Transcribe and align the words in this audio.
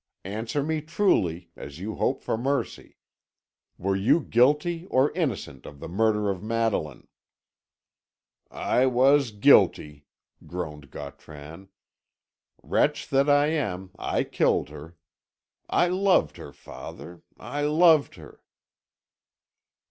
Answer 0.25 0.63
me 0.63 0.81
truly, 0.81 1.51
as 1.55 1.77
you 1.77 1.93
hope 1.93 2.23
for 2.23 2.35
mercy. 2.35 2.97
Were 3.77 3.95
you 3.95 4.19
guilty 4.19 4.87
or 4.87 5.11
innocent 5.11 5.67
of 5.67 5.79
the 5.79 5.87
murder 5.87 6.31
of 6.31 6.41
Madeline?" 6.41 7.07
"I 8.49 8.87
was 8.87 9.29
guilty," 9.29 10.07
groaned 10.47 10.89
Gautran. 10.89 11.69
"Wretch 12.63 13.09
that 13.09 13.29
I 13.29 13.49
am, 13.49 13.91
I 13.95 14.23
killed 14.23 14.69
her. 14.69 14.97
I 15.69 15.85
loved 15.89 16.37
her, 16.37 16.51
father 16.51 17.21
I 17.37 17.61
loved 17.61 18.15
her!" 18.15 18.41